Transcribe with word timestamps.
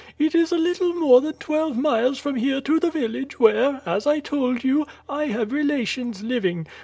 It 0.17 0.33
is 0.33 0.51
a 0.51 0.57
little 0.57 0.93
more 0.95 1.21
than 1.21 1.33
twelve 1.33 1.77
miles 1.77 2.17
from 2.17 2.33
here 2.33 2.59
to 2.61 2.79
the 2.79 2.89
village 2.89 3.39
where, 3.39 3.83
as 3.85 4.07
I 4.07 4.19
told 4.19 4.63
you, 4.63 4.87
I 5.07 5.25
have 5.25 5.51
relations 5.53 6.23
living. 6.23 6.65